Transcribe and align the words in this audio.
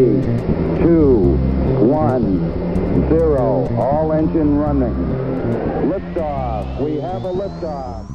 Three, 0.00 0.22
two, 0.80 1.36
one, 1.76 2.40
zero. 3.10 3.68
All 3.76 4.12
engine 4.14 4.56
running. 4.56 4.96
Liftoff. 5.92 6.80
We 6.80 6.98
have 7.02 7.26
a 7.26 7.30
liftoff. 7.30 8.06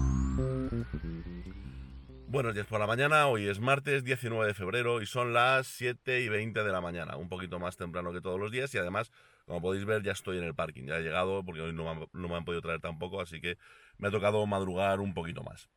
Buenos 2.27 2.55
días 2.55 2.65
por 2.65 2.79
la 2.79 2.87
mañana, 2.87 3.27
hoy 3.27 3.47
es 3.47 3.59
martes 3.59 4.03
19 4.03 4.47
de 4.47 4.55
febrero 4.55 4.99
y 4.99 5.05
son 5.05 5.33
las 5.33 5.67
7 5.67 6.21
y 6.21 6.27
20 6.27 6.63
de 6.63 6.71
la 6.71 6.81
mañana, 6.81 7.17
un 7.17 7.29
poquito 7.29 7.59
más 7.59 7.77
temprano 7.77 8.11
que 8.11 8.19
todos 8.19 8.39
los 8.39 8.51
días 8.51 8.73
y 8.73 8.79
además, 8.79 9.11
como 9.45 9.61
podéis 9.61 9.85
ver, 9.85 10.01
ya 10.01 10.13
estoy 10.13 10.39
en 10.39 10.43
el 10.43 10.55
parking, 10.55 10.87
ya 10.87 10.97
he 10.97 11.03
llegado 11.03 11.45
porque 11.45 11.61
hoy 11.61 11.71
no 11.71 11.83
me 11.83 11.89
han, 11.91 12.07
no 12.13 12.27
me 12.27 12.35
han 12.35 12.45
podido 12.45 12.63
traer 12.63 12.81
tampoco, 12.81 13.21
así 13.21 13.39
que 13.39 13.59
me 13.99 14.07
ha 14.07 14.11
tocado 14.11 14.43
madrugar 14.47 15.01
un 15.01 15.13
poquito 15.13 15.43
más. 15.43 15.69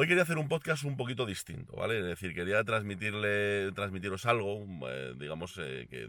Hoy 0.00 0.06
quería 0.06 0.22
hacer 0.22 0.38
un 0.38 0.48
podcast 0.48 0.84
un 0.84 0.96
poquito 0.96 1.26
distinto, 1.26 1.76
¿vale? 1.76 1.98
Es 1.98 2.06
decir, 2.06 2.32
quería 2.34 2.64
transmitirle, 2.64 3.70
transmitiros 3.72 4.24
algo, 4.24 4.66
eh, 4.88 5.12
digamos, 5.18 5.58
eh, 5.58 5.88
que, 5.90 6.08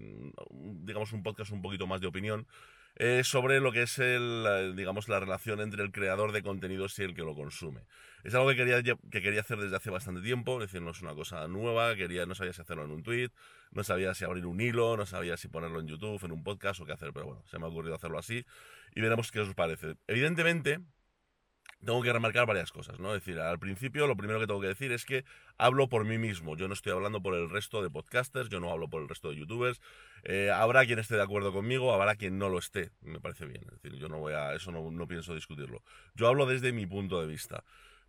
digamos, 0.85 1.11
un 1.11 1.23
podcast 1.23 1.51
un 1.51 1.61
poquito 1.61 1.87
más 1.87 1.99
de 1.99 2.07
opinión, 2.07 2.47
eh, 2.95 3.21
sobre 3.25 3.59
lo 3.59 3.73
que 3.73 3.81
es 3.81 3.99
el, 3.99 4.75
digamos, 4.77 5.09
la 5.09 5.19
relación 5.19 5.59
entre 5.59 5.83
el 5.83 5.91
creador 5.91 6.31
de 6.31 6.41
contenidos 6.41 6.97
y 6.99 7.03
el 7.03 7.13
que 7.13 7.23
lo 7.23 7.35
consume. 7.35 7.81
Es 8.23 8.33
algo 8.33 8.47
que 8.47 8.55
quería, 8.55 8.81
que 8.81 9.21
quería 9.21 9.41
hacer 9.41 9.57
desde 9.57 9.75
hace 9.75 9.89
bastante 9.89 10.21
tiempo, 10.21 10.61
es 10.61 10.71
decir, 10.71 10.81
no 10.81 10.91
es 10.91 11.01
una 11.01 11.13
cosa 11.13 11.45
nueva, 11.49 11.93
quería, 11.97 12.25
no 12.25 12.33
sabía 12.33 12.53
si 12.53 12.61
hacerlo 12.61 12.85
en 12.85 12.91
un 12.91 13.03
tweet, 13.03 13.31
no 13.71 13.83
sabía 13.83 14.13
si 14.13 14.23
abrir 14.23 14.45
un 14.45 14.61
hilo, 14.61 14.95
no 14.95 15.05
sabía 15.05 15.35
si 15.35 15.49
ponerlo 15.49 15.81
en 15.81 15.87
YouTube, 15.87 16.23
en 16.23 16.31
un 16.31 16.45
podcast 16.45 16.79
o 16.79 16.85
qué 16.85 16.93
hacer, 16.93 17.11
pero 17.11 17.25
bueno, 17.25 17.43
se 17.45 17.59
me 17.59 17.65
ha 17.65 17.67
ocurrido 17.67 17.95
hacerlo 17.95 18.19
así 18.19 18.45
y 18.95 19.01
veremos 19.01 19.33
qué 19.33 19.41
os 19.41 19.53
parece. 19.53 19.97
Evidentemente, 20.07 20.79
tengo 21.85 22.01
que 22.01 22.13
remarcar 22.13 22.45
varias 22.45 22.71
cosas, 22.71 22.99
¿no? 22.99 23.15
Es 23.15 23.23
decir, 23.23 23.39
al 23.39 23.59
principio 23.59 24.07
lo 24.07 24.15
primero 24.15 24.39
que 24.39 24.47
tengo 24.47 24.61
que 24.61 24.67
decir 24.67 24.91
es 24.91 25.05
que 25.05 25.25
hablo 25.57 25.89
por 25.89 26.05
mí 26.05 26.17
mismo, 26.17 26.55
yo 26.55 26.67
no 26.67 26.73
estoy 26.73 26.91
hablando 26.91 27.21
por 27.21 27.35
el 27.35 27.49
resto 27.49 27.81
de 27.81 27.89
podcasters, 27.89 28.49
yo 28.49 28.59
no 28.59 28.71
hablo 28.71 28.87
por 28.89 29.01
el 29.01 29.09
resto 29.09 29.29
de 29.29 29.37
youtubers, 29.37 29.81
eh, 30.23 30.51
habrá 30.53 30.85
quien 30.85 30.99
esté 30.99 31.15
de 31.15 31.23
acuerdo 31.23 31.51
conmigo, 31.51 31.93
habrá 31.93 32.15
quien 32.15 32.37
no 32.37 32.49
lo 32.49 32.59
esté, 32.59 32.91
me 33.01 33.19
parece 33.19 33.45
bien, 33.45 33.63
es 33.63 33.81
decir, 33.81 33.99
yo 33.99 34.09
no 34.09 34.19
voy 34.19 34.33
a, 34.33 34.53
eso 34.53 34.71
no, 34.71 35.07
pienso 35.07 35.33
discutirlo, 35.33 35.83
yo 36.15 36.27
hablo 36.27 36.45
desde 36.45 36.71
mi 36.71 36.85
punto 36.85 37.19
de 37.19 37.27
vista. 37.27 37.63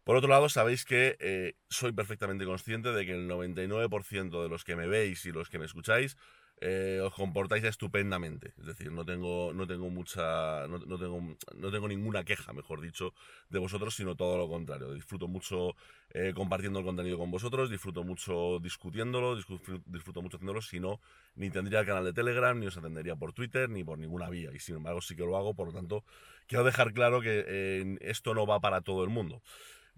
Por 0.05 0.17
otro 0.17 0.29
lado, 0.29 0.49
sabéis 0.49 0.85
que 0.85 1.17
eh, 1.21 1.55
soy 1.69 1.93
perfectamente 1.93 2.45
consciente 2.45 2.91
de 2.91 3.07
que 3.07 3.13
el 3.13 3.29
99% 3.29 4.43
de 4.43 4.49
los 4.49 4.65
que 4.65 4.75
me 4.75 4.89
veis 4.89 5.25
y 5.27 5.31
los 5.31 5.49
que 5.49 5.61
me 5.61 5.65
escucháis 5.65 6.17
eh, 6.65 7.01
os 7.03 7.13
comportáis 7.13 7.65
estupendamente. 7.65 8.55
Es 8.61 8.67
decir, 8.67 8.93
no 8.93 9.05
tengo, 9.05 9.53
no 9.53 9.67
tengo 9.67 9.91
mucha, 9.91 10.69
no, 10.69 10.79
tengo, 10.79 11.37
no 11.57 11.71
tengo 11.73 11.89
ninguna 11.89 12.23
queja, 12.23 12.53
mejor 12.53 12.81
dicho, 12.81 13.15
de 13.51 13.59
vosotros, 13.59 13.97
sino 13.97 14.15
todo 14.15 14.39
lo 14.39 14.49
contrario. 14.49 14.93
Disfruto 14.93 15.27
mucho 15.27 15.75
eh, 16.11 16.33
compartiendo 16.35 16.79
el 16.79 16.85
contenido 16.85 17.19
con 17.19 17.33
vosotros, 17.33 17.69
disfruto 17.69 18.05
mucho 18.05 18.61
discutiéndolo, 18.61 19.35
disfruto, 19.35 20.23
mucho 20.23 20.37
haciéndolo, 20.37 20.63
si 20.63 20.79
no, 20.79 21.01
ni 21.35 21.51
tendría 21.51 21.81
el 21.81 21.87
canal 21.87 22.05
de 22.05 22.13
Telegram, 22.13 22.57
ni 22.57 22.69
os 22.69 22.77
atendería 22.77 23.17
por 23.17 23.33
Twitter, 23.33 23.69
ni 23.69 23.83
por 23.83 23.99
ninguna 23.99 24.31
vía. 24.31 24.51
Y 24.55 24.61
sin 24.61 24.77
embargo, 24.77 25.01
sí 25.01 25.17
que 25.17 25.25
lo 25.25 25.37
hago, 25.37 25.55
por 25.55 25.67
lo 25.67 25.73
tanto, 25.73 26.05
quiero 26.47 26.63
dejar 26.63 26.93
claro 26.93 27.21
que 27.21 27.45
eh, 27.45 27.99
esto 28.03 28.35
no 28.35 28.47
va 28.47 28.61
para 28.61 28.83
todo 28.83 29.03
el 29.03 29.11
mundo. 29.11 29.43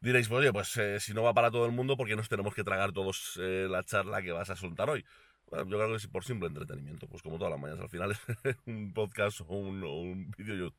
Diréis, 0.00 0.28
pues 0.28 0.40
oye, 0.40 0.52
pues 0.52 1.02
si 1.02 1.14
no 1.14 1.22
va 1.22 1.34
para 1.34 1.50
todo 1.50 1.66
el 1.66 1.72
mundo, 1.72 1.96
¿por 1.96 2.06
qué 2.08 2.16
nos 2.16 2.28
tenemos 2.28 2.54
que 2.54 2.64
tragar 2.64 2.92
todos 2.92 3.36
la 3.36 3.82
charla 3.84 4.22
que 4.22 4.32
vas 4.32 4.50
a 4.50 4.56
soltar 4.56 4.90
hoy? 4.90 5.04
Yo 5.50 5.66
creo 5.66 5.88
que 5.88 5.96
es 5.96 6.06
por 6.06 6.24
simple 6.24 6.48
entretenimiento, 6.48 7.06
pues 7.06 7.22
como 7.22 7.38
todas 7.38 7.52
las 7.52 7.60
mañanas. 7.60 7.84
Al 7.84 7.90
final 7.90 8.12
es 8.12 8.18
un 8.66 8.92
podcast 8.92 9.40
o 9.42 9.54
un, 9.54 10.30
vídeo 10.36 10.74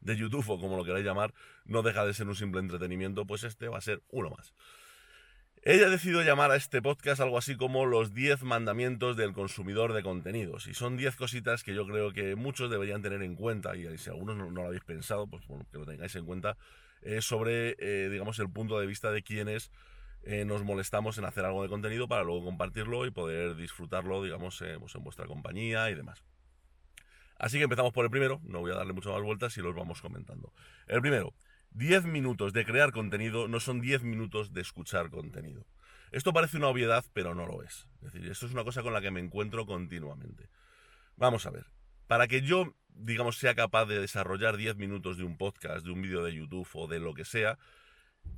de 0.00 0.16
YouTube 0.16 0.48
o 0.48 0.60
como 0.60 0.76
lo 0.76 0.84
queráis 0.84 1.04
llamar, 1.04 1.32
no 1.64 1.82
deja 1.82 2.04
de 2.04 2.12
ser 2.12 2.26
un 2.26 2.34
simple 2.34 2.60
entretenimiento, 2.60 3.24
pues 3.24 3.44
este 3.44 3.68
va 3.68 3.78
a 3.78 3.82
ser 3.82 4.02
uno 4.08 4.30
más. 4.30 4.52
Ella 5.64 5.88
decidido 5.88 6.22
llamar 6.22 6.50
a 6.50 6.56
este 6.56 6.82
podcast 6.82 7.20
algo 7.20 7.38
así 7.38 7.56
como 7.56 7.86
los 7.86 8.12
10 8.12 8.42
mandamientos 8.42 9.16
del 9.16 9.32
consumidor 9.32 9.92
de 9.92 10.02
contenidos. 10.02 10.66
Y 10.66 10.74
son 10.74 10.96
10 10.96 11.14
cositas 11.14 11.62
que 11.62 11.72
yo 11.72 11.86
creo 11.86 12.12
que 12.12 12.34
muchos 12.34 12.68
deberían 12.68 13.00
tener 13.00 13.22
en 13.22 13.36
cuenta. 13.36 13.76
Y 13.76 13.96
si 13.96 14.10
algunos 14.10 14.36
no, 14.36 14.50
lo 14.50 14.66
habéis 14.66 14.82
pensado, 14.82 15.28
pues 15.28 15.46
bueno, 15.46 15.64
que 15.70 15.78
lo 15.78 15.86
tengáis 15.86 16.16
en 16.16 16.26
cuenta. 16.26 16.56
Eh, 17.02 17.22
sobre, 17.22 17.76
eh, 17.78 18.08
digamos, 18.10 18.40
el 18.40 18.50
punto 18.50 18.80
de 18.80 18.88
vista 18.88 19.12
de 19.12 19.22
quienes 19.22 19.70
eh, 20.24 20.44
nos 20.44 20.62
molestamos 20.64 21.18
en 21.18 21.24
hacer 21.24 21.44
algo 21.44 21.62
de 21.62 21.68
contenido 21.68 22.08
para 22.08 22.22
luego 22.22 22.44
compartirlo 22.44 23.06
y 23.06 23.10
poder 23.10 23.56
disfrutarlo, 23.56 24.22
digamos, 24.22 24.62
pues 24.78 24.94
en 24.94 25.04
vuestra 25.04 25.26
compañía 25.26 25.90
y 25.90 25.94
demás. 25.94 26.24
Así 27.38 27.58
que 27.58 27.64
empezamos 27.64 27.92
por 27.92 28.04
el 28.04 28.10
primero, 28.10 28.40
no 28.44 28.60
voy 28.60 28.70
a 28.70 28.76
darle 28.76 28.92
muchas 28.92 29.12
más 29.12 29.22
vueltas 29.22 29.56
y 29.58 29.62
los 29.62 29.74
vamos 29.74 30.00
comentando. 30.00 30.52
El 30.86 31.00
primero, 31.00 31.34
10 31.72 32.04
minutos 32.04 32.52
de 32.52 32.64
crear 32.64 32.92
contenido 32.92 33.48
no 33.48 33.58
son 33.58 33.80
10 33.80 34.04
minutos 34.04 34.52
de 34.52 34.60
escuchar 34.60 35.10
contenido. 35.10 35.66
Esto 36.12 36.32
parece 36.32 36.58
una 36.58 36.68
obviedad, 36.68 37.04
pero 37.14 37.34
no 37.34 37.46
lo 37.46 37.62
es. 37.62 37.88
Es 38.02 38.12
decir, 38.12 38.30
esto 38.30 38.46
es 38.46 38.52
una 38.52 38.64
cosa 38.64 38.82
con 38.82 38.92
la 38.92 39.00
que 39.00 39.10
me 39.10 39.20
encuentro 39.20 39.66
continuamente. 39.66 40.50
Vamos 41.16 41.46
a 41.46 41.50
ver, 41.50 41.66
para 42.06 42.28
que 42.28 42.42
yo, 42.42 42.74
digamos, 42.88 43.38
sea 43.38 43.54
capaz 43.54 43.86
de 43.86 43.98
desarrollar 43.98 44.56
10 44.56 44.76
minutos 44.76 45.16
de 45.16 45.24
un 45.24 45.38
podcast, 45.38 45.84
de 45.84 45.90
un 45.90 46.02
vídeo 46.02 46.22
de 46.22 46.34
YouTube 46.34 46.68
o 46.74 46.86
de 46.86 47.00
lo 47.00 47.14
que 47.14 47.24
sea, 47.24 47.58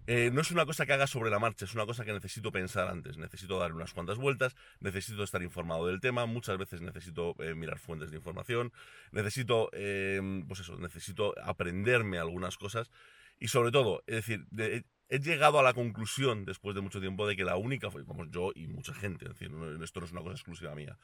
eh, 0.07 0.31
no 0.33 0.43
es 0.43 0.51
una 0.51 0.67
cosa 0.67 0.85
que 0.85 0.93
haga 0.93 1.07
sobre 1.07 1.31
la 1.31 1.39
marcha, 1.39 1.65
es 1.65 1.75
una 1.75 1.87
cosa 1.87 2.05
que 2.05 2.13
necesito 2.13 2.53
pensar 2.53 2.89
antes. 2.89 3.17
Necesito 3.17 3.59
dar 3.59 3.73
unas 3.73 3.95
cuantas 3.95 4.19
vueltas, 4.19 4.55
necesito 4.81 5.23
estar 5.23 5.43
informado 5.43 5.87
del 5.87 6.01
tema, 6.01 6.27
muchas 6.27 6.59
veces 6.59 6.83
necesito 6.83 7.35
eh, 7.39 7.55
mirar 7.55 7.79
fuentes 7.79 8.11
de 8.11 8.17
información, 8.17 8.73
necesito, 9.13 9.71
em, 9.73 10.47
pues 10.47 10.61
eso, 10.61 10.77
necesito 10.77 11.35
aprenderme 11.43 12.19
algunas 12.19 12.59
cosas 12.59 12.91
y 13.39 13.49
sobre 13.49 13.71
todo, 13.73 14.03
es 14.07 14.17
decir, 14.17 14.47
he 15.09 15.19
llegado 15.19 15.59
a 15.59 15.63
la 15.63 15.73
conclusión 15.73 16.45
después 16.45 16.75
de 16.75 16.83
mucho 16.83 17.01
tiempo 17.01 17.27
de 17.27 17.37
que 17.37 17.45
la 17.45 17.57
única, 17.57 17.89
vamos, 17.89 18.29
yo 18.31 18.53
y 18.55 18.67
mucha 18.67 18.95
gente, 18.95 19.25
es 19.25 19.33
decir, 19.33 19.51
esto 19.83 20.01
no 20.01 20.07
es 20.07 20.13
una 20.13 20.21
cosa 20.21 20.35
exclusiva 20.35 20.75
mía, 20.75 20.99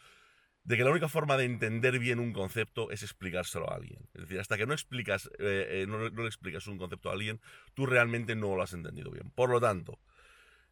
de 0.65 0.77
que 0.77 0.85
la 0.85 0.91
única 0.91 1.09
forma 1.09 1.37
de 1.37 1.45
entender 1.45 1.99
bien 1.99 2.19
un 2.19 2.33
concepto 2.33 2.91
es 2.91 3.03
explicárselo 3.03 3.71
a 3.71 3.77
alguien. 3.77 4.09
Es 4.15 4.23
decir, 4.23 4.41
hasta 4.41 4.57
que 4.57 4.67
no 4.67 4.75
explicas, 4.75 5.27
eh, 5.39 5.83
eh, 5.83 5.87
no, 5.89 6.09
le 6.09 6.27
explicas 6.27 6.67
un 6.67 6.79
concepto 6.79 7.11
a 7.11 7.13
alguien, 7.13 7.41
tú 7.75 7.87
realmente 7.87 8.37
no 8.37 8.55
lo 8.55 8.63
has 8.63 8.73
entendido 8.73 9.11
bien. 9.11 9.31
Por 9.31 9.51
lo 9.51 9.61
tanto, 9.61 9.99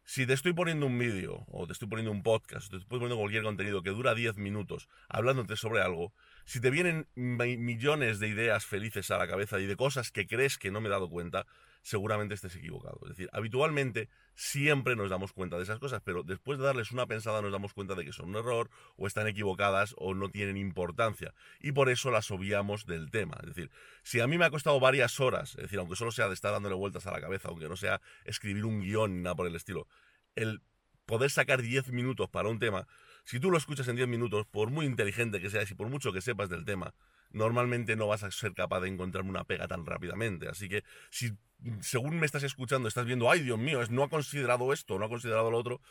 si 0.03 0.25
te 0.25 0.33
estoy 0.33 0.53
poniendo 0.53 0.85
un 0.85 0.97
vídeo, 0.97 1.45
o 1.47 1.67
te 1.67 1.73
estoy 1.73 1.87
poniendo 1.87 2.11
un 2.11 2.23
podcast, 2.23 2.67
o 2.67 2.77
te 2.77 2.83
estoy 2.83 2.99
poniendo 2.99 3.17
cualquier 3.17 3.43
contenido 3.43 3.83
que 3.83 3.89
dura 3.89 4.15
10 4.15 4.37
minutos 4.37 4.87
hablándote 5.07 5.55
sobre 5.55 5.81
algo, 5.81 6.13
si 6.45 6.61
te 6.61 6.69
vienen 6.69 7.07
millones 7.15 8.19
de 8.19 8.27
ideas 8.27 8.65
felices 8.65 9.11
a 9.11 9.17
la 9.17 9.27
cabeza 9.27 9.59
y 9.59 9.65
de 9.65 9.75
cosas 9.75 10.11
que 10.11 10.27
crees 10.27 10.57
que 10.57 10.71
no 10.71 10.81
me 10.81 10.87
he 10.87 10.91
dado 10.91 11.09
cuenta, 11.09 11.45
seguramente 11.81 12.33
estés 12.33 12.55
equivocado. 12.55 12.99
Es 13.03 13.09
decir, 13.09 13.29
habitualmente 13.31 14.09
siempre 14.35 14.95
nos 14.95 15.09
damos 15.09 15.33
cuenta 15.33 15.57
de 15.57 15.63
esas 15.63 15.79
cosas, 15.79 16.01
pero 16.03 16.23
después 16.23 16.59
de 16.59 16.65
darles 16.65 16.91
una 16.91 17.07
pensada 17.07 17.41
nos 17.41 17.51
damos 17.51 17.73
cuenta 17.73 17.95
de 17.95 18.05
que 18.05 18.13
son 18.13 18.29
un 18.29 18.35
error 18.37 18.69
o 18.97 19.07
están 19.07 19.27
equivocadas 19.27 19.95
o 19.97 20.13
no 20.13 20.29
tienen 20.29 20.57
importancia. 20.57 21.33
Y 21.59 21.71
por 21.71 21.89
eso 21.89 22.11
las 22.11 22.31
obviamos 22.31 22.85
del 22.85 23.11
tema. 23.11 23.37
Es 23.41 23.49
decir, 23.49 23.71
si 24.03 24.19
a 24.19 24.27
mí 24.27 24.37
me 24.37 24.45
ha 24.45 24.49
costado 24.49 24.79
varias 24.79 25.19
horas, 25.19 25.51
es 25.51 25.63
decir, 25.63 25.79
aunque 25.79 25.95
solo 25.95 26.11
sea 26.11 26.27
de 26.27 26.33
estar 26.33 26.51
dándole 26.51 26.75
vueltas 26.75 27.07
a 27.07 27.11
la 27.11 27.21
cabeza, 27.21 27.49
aunque 27.49 27.69
no 27.69 27.75
sea 27.75 28.01
escribir 28.25 28.65
un 28.65 28.81
guion 28.81 29.15
ni 29.15 29.21
nada 29.23 29.35
por 29.35 29.47
el 29.47 29.55
estilo, 29.55 29.87
el 30.35 30.61
poder 31.05 31.31
sacar 31.31 31.61
10 31.61 31.91
minutos 31.91 32.29
para 32.29 32.49
un 32.49 32.59
tema, 32.59 32.87
si 33.25 33.39
tú 33.39 33.51
lo 33.51 33.57
escuchas 33.57 33.87
en 33.87 33.95
10 33.95 34.07
minutos, 34.07 34.45
por 34.45 34.69
muy 34.69 34.85
inteligente 34.85 35.41
que 35.41 35.49
seas 35.49 35.69
y 35.71 35.75
por 35.75 35.87
mucho 35.89 36.13
que 36.13 36.21
sepas 36.21 36.49
del 36.49 36.65
tema, 36.65 36.93
normalmente 37.31 37.95
no 37.95 38.07
vas 38.07 38.23
a 38.23 38.31
ser 38.31 38.53
capaz 38.53 38.81
de 38.81 38.89
encontrarme 38.89 39.29
una 39.29 39.43
pega 39.43 39.67
tan 39.67 39.85
rápidamente. 39.85 40.47
Así 40.47 40.69
que 40.69 40.83
si 41.09 41.37
según 41.81 42.19
me 42.19 42.25
estás 42.25 42.43
escuchando 42.43 42.87
estás 42.87 43.05
viendo, 43.05 43.29
ay 43.29 43.41
Dios 43.41 43.59
mío, 43.59 43.81
no 43.89 44.03
ha 44.03 44.09
considerado 44.09 44.71
esto, 44.73 44.97
no 44.97 45.05
ha 45.05 45.09
considerado 45.09 45.51
lo 45.51 45.57
otro, 45.57 45.81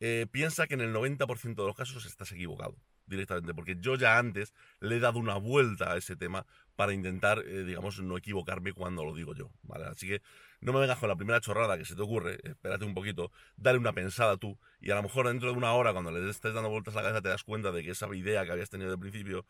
eh, 0.00 0.26
piensa 0.30 0.66
que 0.66 0.74
en 0.74 0.80
el 0.80 0.92
90% 0.92 1.62
de 1.62 1.68
los 1.68 1.76
casos 1.76 2.06
estás 2.06 2.32
equivocado 2.32 2.76
directamente, 3.06 3.54
porque 3.54 3.76
yo 3.78 3.94
ya 3.96 4.18
antes 4.18 4.52
le 4.80 4.96
he 4.96 5.00
dado 5.00 5.18
una 5.18 5.36
vuelta 5.36 5.92
a 5.92 5.96
ese 5.96 6.16
tema 6.16 6.46
para 6.76 6.92
intentar, 6.92 7.40
eh, 7.46 7.64
digamos, 7.64 8.00
no 8.00 8.16
equivocarme 8.16 8.72
cuando 8.72 9.04
lo 9.04 9.14
digo 9.14 9.34
yo, 9.34 9.50
¿vale? 9.62 9.84
Así 9.84 10.08
que 10.08 10.22
no 10.60 10.72
me 10.72 10.80
vengas 10.80 10.98
con 10.98 11.08
la 11.08 11.16
primera 11.16 11.40
chorrada 11.40 11.76
que 11.76 11.84
se 11.84 11.94
te 11.94 12.02
ocurre, 12.02 12.38
espérate 12.42 12.84
un 12.84 12.94
poquito, 12.94 13.30
dale 13.56 13.78
una 13.78 13.92
pensada 13.92 14.36
tú, 14.36 14.58
y 14.80 14.90
a 14.90 14.94
lo 14.94 15.02
mejor 15.02 15.28
dentro 15.28 15.52
de 15.52 15.56
una 15.56 15.72
hora, 15.72 15.92
cuando 15.92 16.10
le 16.10 16.28
estés 16.30 16.54
dando 16.54 16.70
vueltas 16.70 16.94
a 16.94 17.02
la 17.02 17.02
cabeza, 17.08 17.22
te 17.22 17.28
das 17.28 17.44
cuenta 17.44 17.70
de 17.72 17.82
que 17.82 17.90
esa 17.90 18.12
idea 18.14 18.44
que 18.44 18.52
habías 18.52 18.70
tenido 18.70 18.90
de 18.90 18.98
principio 18.98 19.44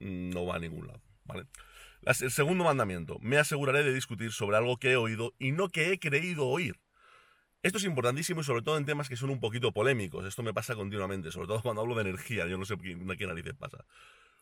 mm, 0.00 0.30
no 0.30 0.46
va 0.46 0.56
a 0.56 0.58
ningún 0.58 0.86
lado, 0.86 1.02
¿vale? 1.24 1.44
El 2.02 2.30
segundo 2.30 2.64
mandamiento, 2.64 3.18
me 3.20 3.38
aseguraré 3.38 3.82
de 3.82 3.92
discutir 3.92 4.32
sobre 4.32 4.56
algo 4.56 4.76
que 4.76 4.92
he 4.92 4.96
oído 4.96 5.34
y 5.38 5.52
no 5.52 5.68
que 5.68 5.92
he 5.92 5.98
creído 5.98 6.46
oír. 6.46 6.80
Esto 7.62 7.78
es 7.78 7.84
importantísimo 7.84 8.40
y 8.40 8.44
sobre 8.44 8.62
todo 8.62 8.78
en 8.78 8.84
temas 8.84 9.08
que 9.08 9.16
son 9.16 9.30
un 9.30 9.40
poquito 9.40 9.72
polémicos. 9.72 10.24
Esto 10.24 10.42
me 10.44 10.54
pasa 10.54 10.76
continuamente, 10.76 11.32
sobre 11.32 11.48
todo 11.48 11.60
cuando 11.60 11.82
hablo 11.82 11.96
de 11.96 12.02
energía. 12.02 12.46
Yo 12.46 12.56
no 12.56 12.64
sé 12.64 12.76
qué, 12.78 12.96
qué 13.18 13.26
narices 13.26 13.54
pasa. 13.54 13.84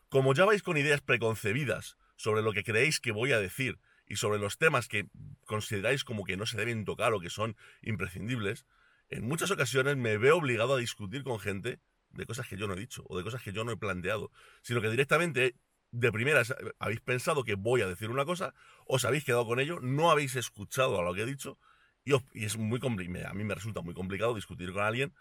Como 0.09 0.33
ya 0.33 0.45
vais 0.45 0.61
con 0.61 0.77
ideas 0.77 1.01
preconcebidas 1.01 1.97
sobre 2.15 2.41
lo 2.43 2.53
que 2.53 2.63
creéis 2.63 2.99
que 2.99 3.11
voy 3.11 3.31
a 3.31 3.39
decir 3.39 3.79
y 4.05 4.17
sobre 4.17 4.39
los 4.39 4.57
temas 4.57 4.87
que 4.87 5.07
consideráis 5.45 6.03
como 6.03 6.23
que 6.23 6.37
no 6.37 6.45
se 6.45 6.57
deben 6.57 6.85
tocar 6.85 7.13
o 7.13 7.19
que 7.19 7.29
son 7.29 7.57
imprescindibles, 7.81 8.65
en 9.09 9.27
muchas 9.27 9.51
ocasiones 9.51 9.97
me 9.97 10.17
veo 10.17 10.37
obligado 10.37 10.75
a 10.75 10.77
discutir 10.77 11.23
con 11.23 11.39
gente 11.39 11.79
de 12.11 12.25
cosas 12.25 12.47
que 12.47 12.55
yo 12.55 12.67
no 12.67 12.75
he 12.75 12.79
dicho 12.79 13.03
o 13.09 13.17
de 13.17 13.23
cosas 13.23 13.41
que 13.41 13.51
yo 13.51 13.63
no 13.63 13.71
he 13.71 13.77
planteado, 13.77 14.31
sino 14.61 14.79
que 14.79 14.89
directamente 14.89 15.55
de 15.99 16.11
primeras 16.11 16.53
habéis 16.79 17.01
pensado 17.01 17.43
que 17.43 17.55
voy 17.55 17.81
a 17.81 17.87
decir 17.87 18.09
una 18.09 18.25
cosa, 18.25 18.53
os 18.85 19.03
habéis 19.03 19.23
quedado 19.23 19.47
con 19.47 19.59
ello, 19.59 19.79
no 19.81 20.11
habéis 20.11 20.35
escuchado 20.35 20.99
a 20.99 21.03
lo 21.03 21.13
que 21.13 21.23
he 21.23 21.25
dicho 21.25 21.57
y, 22.05 22.45
es 22.45 22.57
muy 22.57 22.79
a 22.79 23.33
mí 23.33 23.43
me 23.43 23.55
resulta 23.55 23.81
muy 23.81 23.93
complicado 23.93 24.33
discutir 24.35 24.71
con 24.71 24.83
alguien 24.83 25.13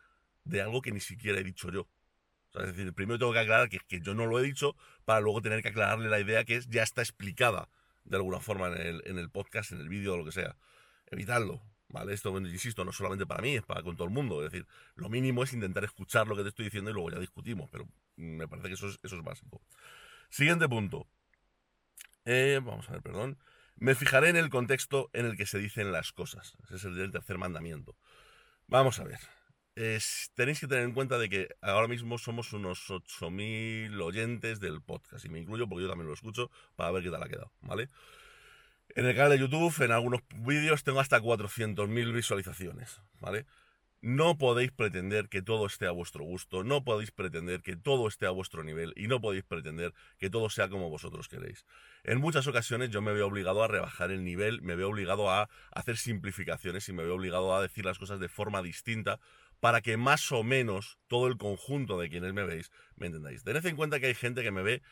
de 0.44 0.60
algo 0.60 0.82
que 0.82 0.92
ni 0.92 1.00
siquiera 1.00 1.40
he 1.40 1.44
dicho 1.44 1.70
yo. 1.70 1.88
es 2.54 2.66
decir, 2.66 2.92
primero 2.92 3.18
tengo 3.18 3.32
que 3.32 3.40
aclarar 3.40 3.68
que, 3.68 4.00
yo 4.00 4.14
no 4.14 4.26
lo 4.26 4.38
he 4.38 4.42
dicho 4.42 4.76
para 5.04 5.20
luego 5.20 5.40
tener 5.40 5.62
que 5.62 5.68
aclararle 5.68 6.08
la 6.08 6.20
idea 6.20 6.44
que 6.44 6.56
es 6.56 6.68
ya 6.68 6.82
está 6.82 7.00
explicada 7.00 7.68
de 8.04 8.16
alguna 8.16 8.38
forma 8.38 8.68
en 8.68 9.18
el, 9.18 9.30
podcast, 9.30 9.72
en 9.72 9.80
el 9.80 9.88
vídeo 9.88 10.14
o 10.14 10.16
lo 10.18 10.24
que 10.24 10.32
sea. 10.32 10.56
Evitadlo, 11.10 11.62
¿vale? 11.88 12.12
Esto, 12.12 12.36
insisto, 12.38 12.84
no 12.84 12.92
solamente 12.92 13.26
para 13.26 13.42
mí, 13.42 13.56
es 13.56 13.64
para 13.64 13.82
con 13.82 13.96
todo 13.96 14.06
el 14.06 14.14
mundo. 14.14 14.44
Es 14.44 14.52
decir, 14.52 14.68
lo 14.94 15.08
mínimo 15.08 15.42
es 15.42 15.52
intentar 15.54 15.82
escuchar 15.82 16.28
lo 16.28 16.36
que 16.36 16.42
te 16.42 16.50
estoy 16.50 16.66
diciendo 16.66 16.90
y 16.90 16.92
luego 16.92 17.10
ya 17.10 17.18
discutimos, 17.18 17.68
pero 17.72 17.88
me 18.14 18.46
parece 18.46 18.68
que 18.68 18.74
eso 18.74 18.88
es, 18.88 19.00
eso 19.02 19.16
es 19.16 19.24
básico. 19.24 19.60
Siguiente 20.36 20.68
punto. 20.68 21.06
Eh, 22.26 22.60
vamos 22.62 22.86
a 22.90 22.92
ver, 22.92 23.00
perdón. 23.00 23.38
Me 23.76 23.94
fijaré 23.94 24.28
en 24.28 24.36
el 24.36 24.50
contexto 24.50 25.08
en 25.14 25.24
el 25.24 25.34
que 25.34 25.46
se 25.46 25.58
dicen 25.58 25.92
las 25.92 26.12
cosas. 26.12 26.58
Ese 26.64 26.74
es 26.76 26.84
el 26.84 27.10
tercer 27.10 27.38
mandamiento. 27.38 27.96
Vamos 28.66 29.00
a 29.00 29.04
ver. 29.04 29.18
tenéis 30.34 30.60
que 30.60 30.66
tener 30.66 30.84
en 30.84 30.92
cuenta 30.92 31.16
de 31.16 31.30
que 31.30 31.48
ahora 31.62 31.88
mismo 31.88 32.18
somos 32.18 32.52
unos 32.52 32.90
8.000 32.90 33.98
oyentes 34.02 34.60
del 34.60 34.82
podcast. 34.82 35.24
Y 35.24 35.30
me 35.30 35.38
incluyo 35.38 35.66
porque 35.70 35.84
yo 35.84 35.88
también 35.88 36.08
lo 36.08 36.12
escucho 36.12 36.50
para 36.74 36.90
ver 36.90 37.02
qué 37.02 37.10
tal 37.10 37.22
ha 37.22 37.30
quedado, 37.30 37.50
¿vale? 37.62 37.88
En 38.90 39.06
el 39.06 39.14
canal 39.14 39.30
de 39.30 39.38
YouTube, 39.38 39.82
en 39.82 39.92
algunos 39.92 40.20
vídeos, 40.34 40.84
tengo 40.84 41.00
hasta 41.00 41.18
400.000 41.18 42.12
visualizaciones, 42.12 43.00
¿vale? 43.20 43.46
No 44.02 44.38
podéis 44.38 44.72
pretender 44.72 45.28
que 45.28 45.42
todo 45.42 45.66
esté 45.66 45.86
a 45.86 45.90
vuestro 45.90 46.22
gusto, 46.24 46.62
no 46.62 46.84
podéis 46.84 47.10
pretender 47.10 47.62
que 47.62 47.76
todo 47.76 48.08
esté 48.08 48.26
a 48.26 48.30
vuestro 48.30 48.62
nivel 48.62 48.92
y 48.94 49.08
no 49.08 49.20
podéis 49.20 49.44
pretender 49.44 49.94
que 50.18 50.30
todo 50.30 50.50
sea 50.50 50.68
como 50.68 50.90
vosotros 50.90 51.28
queréis. 51.28 51.64
En 52.04 52.20
muchas 52.20 52.46
ocasiones 52.46 52.90
yo 52.90 53.00
me 53.02 53.12
veo 53.12 53.26
obligado 53.26 53.62
a 53.62 53.68
rebajar 53.68 54.10
el 54.10 54.22
nivel, 54.22 54.62
me 54.62 54.76
veo 54.76 54.90
obligado 54.90 55.30
a 55.30 55.48
hacer 55.72 55.96
simplificaciones 55.96 56.88
y 56.88 56.92
me 56.92 57.04
veo 57.04 57.14
obligado 57.14 57.54
a 57.54 57.62
decir 57.62 57.84
las 57.84 57.98
cosas 57.98 58.20
de 58.20 58.28
forma 58.28 58.62
distinta 58.62 59.18
para 59.60 59.80
que 59.80 59.96
más 59.96 60.30
o 60.30 60.44
menos 60.44 60.98
todo 61.08 61.26
el 61.26 61.38
conjunto 61.38 61.98
de 61.98 62.10
quienes 62.10 62.32
me 62.34 62.44
veis 62.44 62.70
me 62.96 63.06
entendáis. 63.06 63.42
Tened 63.44 63.64
en 63.64 63.76
cuenta 63.76 63.98
que 63.98 64.06
hay 64.06 64.14
gente 64.14 64.42
que 64.42 64.50
me 64.50 64.62
ve 64.62 64.82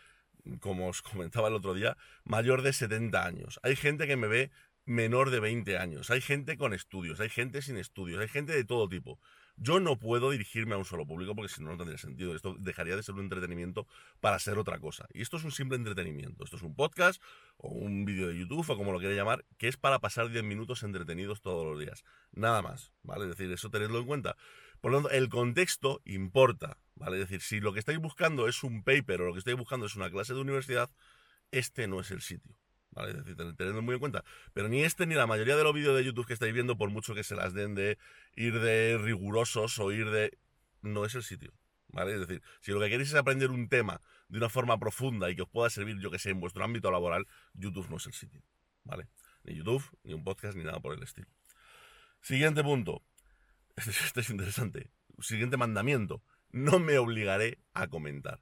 como 0.60 0.88
os 0.88 1.02
comentaba 1.02 1.48
el 1.48 1.54
otro 1.54 1.74
día, 1.74 1.96
mayor 2.24 2.62
de 2.62 2.72
70 2.72 3.24
años. 3.24 3.60
Hay 3.62 3.76
gente 3.76 4.06
que 4.06 4.16
me 4.16 4.26
ve 4.26 4.50
menor 4.86 5.30
de 5.30 5.40
20 5.40 5.78
años. 5.78 6.10
Hay 6.10 6.20
gente 6.20 6.56
con 6.56 6.74
estudios, 6.74 7.20
hay 7.20 7.28
gente 7.28 7.62
sin 7.62 7.76
estudios, 7.76 8.20
hay 8.20 8.28
gente 8.28 8.52
de 8.52 8.64
todo 8.64 8.88
tipo. 8.88 9.18
Yo 9.56 9.78
no 9.78 9.98
puedo 9.98 10.30
dirigirme 10.30 10.74
a 10.74 10.78
un 10.78 10.84
solo 10.84 11.06
público 11.06 11.34
porque 11.36 11.52
si 11.52 11.62
no, 11.62 11.70
no 11.70 11.76
tendría 11.76 11.96
sentido. 11.96 12.34
Esto 12.34 12.56
dejaría 12.58 12.96
de 12.96 13.02
ser 13.04 13.14
un 13.14 13.20
entretenimiento 13.20 13.86
para 14.20 14.38
ser 14.40 14.58
otra 14.58 14.80
cosa. 14.80 15.06
Y 15.12 15.22
esto 15.22 15.36
es 15.36 15.44
un 15.44 15.52
simple 15.52 15.76
entretenimiento. 15.76 16.44
Esto 16.44 16.56
es 16.56 16.62
un 16.62 16.74
podcast 16.74 17.22
o 17.56 17.68
un 17.68 18.04
vídeo 18.04 18.28
de 18.28 18.38
YouTube 18.38 18.68
o 18.68 18.76
como 18.76 18.92
lo 18.92 18.98
quiera 18.98 19.14
llamar, 19.14 19.44
que 19.56 19.68
es 19.68 19.76
para 19.76 20.00
pasar 20.00 20.28
10 20.28 20.42
minutos 20.42 20.82
entretenidos 20.82 21.40
todos 21.40 21.64
los 21.64 21.78
días. 21.78 22.04
Nada 22.32 22.62
más, 22.62 22.92
¿vale? 23.02 23.24
Es 23.24 23.30
decir, 23.30 23.52
eso 23.52 23.70
tenedlo 23.70 24.00
en 24.00 24.06
cuenta. 24.06 24.36
Por 24.80 24.90
lo 24.90 24.98
tanto, 24.98 25.16
el 25.16 25.28
contexto 25.28 26.02
importa, 26.04 26.78
¿vale? 26.96 27.16
Es 27.16 27.28
decir, 27.28 27.40
si 27.40 27.60
lo 27.60 27.72
que 27.72 27.78
estáis 27.78 27.98
buscando 27.98 28.48
es 28.48 28.64
un 28.64 28.82
paper 28.82 29.22
o 29.22 29.26
lo 29.26 29.32
que 29.34 29.38
estáis 29.38 29.56
buscando 29.56 29.86
es 29.86 29.94
una 29.94 30.10
clase 30.10 30.34
de 30.34 30.40
universidad, 30.40 30.90
este 31.52 31.86
no 31.86 32.00
es 32.00 32.10
el 32.10 32.22
sitio. 32.22 32.56
¿Vale? 32.94 33.10
Es 33.10 33.16
decir, 33.24 33.36
tenedlo 33.56 33.82
muy 33.82 33.94
en 33.94 34.00
cuenta. 34.00 34.24
Pero 34.52 34.68
ni 34.68 34.82
este 34.82 35.06
ni 35.06 35.14
la 35.14 35.26
mayoría 35.26 35.56
de 35.56 35.64
los 35.64 35.74
vídeos 35.74 35.96
de 35.96 36.04
YouTube 36.04 36.26
que 36.26 36.32
estáis 36.32 36.54
viendo, 36.54 36.78
por 36.78 36.90
mucho 36.90 37.14
que 37.14 37.24
se 37.24 37.34
las 37.34 37.52
den 37.52 37.74
de 37.74 37.98
ir 38.36 38.60
de 38.60 38.98
rigurosos 38.98 39.78
o 39.78 39.92
ir 39.92 40.10
de... 40.10 40.38
No 40.82 41.04
es 41.04 41.14
el 41.14 41.22
sitio. 41.22 41.52
¿Vale? 41.88 42.14
Es 42.14 42.20
decir, 42.20 42.42
si 42.60 42.72
lo 42.72 42.80
que 42.80 42.88
queréis 42.88 43.10
es 43.10 43.14
aprender 43.14 43.50
un 43.50 43.68
tema 43.68 44.00
de 44.28 44.38
una 44.38 44.48
forma 44.48 44.78
profunda 44.78 45.30
y 45.30 45.36
que 45.36 45.42
os 45.42 45.48
pueda 45.48 45.70
servir, 45.70 45.98
yo 45.98 46.10
que 46.10 46.18
sé, 46.18 46.30
en 46.30 46.40
vuestro 46.40 46.64
ámbito 46.64 46.90
laboral, 46.90 47.26
YouTube 47.54 47.88
no 47.88 47.96
es 47.96 48.06
el 48.06 48.12
sitio. 48.12 48.42
¿Vale? 48.84 49.08
Ni 49.44 49.54
YouTube, 49.54 49.82
ni 50.02 50.14
un 50.14 50.24
podcast, 50.24 50.56
ni 50.56 50.64
nada 50.64 50.80
por 50.80 50.94
el 50.94 51.02
estilo. 51.02 51.28
Siguiente 52.20 52.62
punto. 52.62 53.02
Este, 53.76 54.20
es 54.20 54.30
interesante. 54.30 54.92
Siguiente 55.20 55.56
mandamiento. 55.56 56.22
No 56.50 56.78
me 56.78 56.96
obligaré 56.98 57.58
a 57.72 57.88
comentar. 57.88 58.40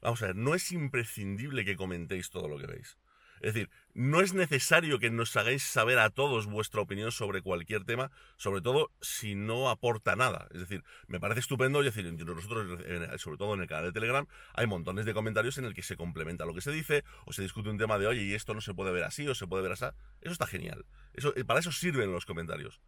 Vamos 0.00 0.20
a 0.22 0.26
ver, 0.26 0.36
no 0.36 0.56
es 0.56 0.72
imprescindible 0.72 1.64
que 1.64 1.76
comentéis 1.76 2.30
todo 2.30 2.48
lo 2.48 2.58
que 2.58 2.66
veis. 2.66 2.98
Es 3.42 3.54
decir, 3.54 3.70
no 3.92 4.20
es 4.20 4.34
necesario 4.34 5.00
que 5.00 5.10
nos 5.10 5.36
hagáis 5.36 5.64
saber 5.64 5.98
a 5.98 6.10
todos 6.10 6.46
vuestra 6.46 6.80
opinión 6.80 7.10
sobre 7.10 7.42
cualquier 7.42 7.84
tema, 7.84 8.12
sobre 8.36 8.60
todo 8.60 8.92
si 9.00 9.34
no 9.34 9.68
aporta 9.68 10.14
nada. 10.14 10.46
Es 10.52 10.60
decir, 10.60 10.84
me 11.08 11.18
parece 11.18 11.40
estupendo, 11.40 11.80
es 11.80 11.92
decir, 11.92 12.10
nosotros, 12.12 12.80
sobre 13.20 13.36
todo 13.36 13.54
en 13.54 13.62
el 13.62 13.66
canal 13.66 13.86
de 13.86 13.92
Telegram, 13.92 14.26
hay 14.54 14.68
montones 14.68 15.06
de 15.06 15.12
comentarios 15.12 15.58
en 15.58 15.64
el 15.64 15.74
que 15.74 15.82
se 15.82 15.96
complementa 15.96 16.46
lo 16.46 16.54
que 16.54 16.60
se 16.60 16.70
dice, 16.70 17.02
o 17.26 17.32
se 17.32 17.42
discute 17.42 17.68
un 17.68 17.78
tema 17.78 17.98
de, 17.98 18.06
oye, 18.06 18.22
y 18.22 18.34
esto 18.34 18.54
no 18.54 18.60
se 18.60 18.74
puede 18.74 18.92
ver 18.92 19.02
así, 19.02 19.26
o 19.26 19.34
se 19.34 19.48
puede 19.48 19.64
ver 19.64 19.72
así. 19.72 19.86
Eso 20.20 20.32
está 20.32 20.46
genial. 20.46 20.86
Eso, 21.12 21.34
para 21.44 21.58
eso 21.58 21.72
sirven 21.72 22.12
los 22.12 22.24
comentarios 22.24 22.80